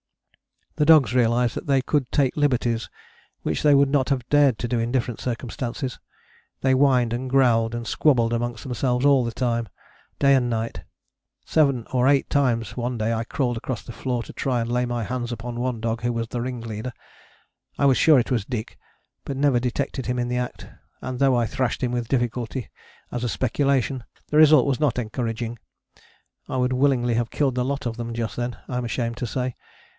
The 0.77 0.85
dogs 0.85 1.13
realized 1.13 1.53
that 1.53 1.67
they 1.67 1.83
could 1.83 2.11
take 2.11 2.35
liberties 2.35 2.89
which 3.43 3.61
they 3.61 3.75
would 3.75 3.89
not 3.89 4.09
have 4.09 4.27
dared 4.29 4.57
to 4.59 4.67
do 4.67 4.79
in 4.79 4.91
different 4.91 5.19
circumstances. 5.19 5.99
They 6.61 6.71
whined 6.71 7.13
and 7.13 7.29
growled, 7.29 7.75
and 7.75 7.85
squabbled 7.85 8.33
amongst 8.33 8.63
themselves 8.63 9.05
all 9.05 9.23
the 9.23 9.31
time, 9.33 9.69
day 10.17 10.33
and 10.33 10.49
night. 10.49 10.81
Seven 11.45 11.85
or 11.93 12.07
eight 12.07 12.31
times 12.31 12.75
one 12.75 12.97
day 12.97 13.13
I 13.13 13.25
crawled 13.25 13.57
across 13.57 13.83
the 13.83 13.91
floor 13.91 14.23
to 14.23 14.33
try 14.33 14.59
and 14.59 14.71
lay 14.71 14.87
my 14.87 15.03
hands 15.03 15.31
upon 15.31 15.59
one 15.59 15.81
dog 15.81 16.01
who 16.01 16.11
was 16.13 16.29
the 16.29 16.41
ringleader. 16.41 16.93
I 17.77 17.85
was 17.85 17.97
sure 17.97 18.17
it 18.17 18.31
was 18.31 18.43
Dyk, 18.43 18.79
but 19.23 19.37
never 19.37 19.59
detected 19.59 20.07
him 20.07 20.17
in 20.17 20.29
the 20.29 20.37
act, 20.37 20.67
and 20.99 21.19
though 21.19 21.35
I 21.35 21.45
thrashed 21.45 21.83
him 21.83 21.91
with 21.91 22.07
difficulty 22.07 22.71
as 23.11 23.23
a 23.23 23.29
speculation, 23.29 24.03
the 24.29 24.37
result 24.37 24.65
was 24.65 24.79
not 24.79 24.97
encouraging. 24.97 25.59
I 26.49 26.57
would 26.57 26.73
willingly 26.73 27.13
have 27.13 27.29
killed 27.29 27.53
the 27.53 27.65
lot 27.65 27.85
of 27.85 27.97
them 27.97 28.15
just 28.15 28.35
then, 28.35 28.57
I 28.67 28.77
am 28.77 28.85
ashamed 28.85 29.17
to 29.17 29.27
say. 29.27 29.55